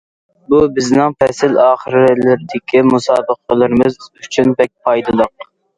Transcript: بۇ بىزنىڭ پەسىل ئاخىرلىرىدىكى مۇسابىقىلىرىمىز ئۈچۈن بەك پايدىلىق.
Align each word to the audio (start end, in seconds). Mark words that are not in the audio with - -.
بۇ 0.53 0.61
بىزنىڭ 0.77 1.13
پەسىل 1.23 1.59
ئاخىرلىرىدىكى 1.65 2.85
مۇسابىقىلىرىمىز 2.91 4.03
ئۈچۈن 4.11 4.55
بەك 4.61 4.77
پايدىلىق. 4.89 5.53